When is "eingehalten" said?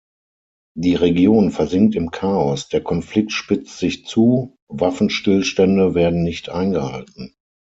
6.49-7.35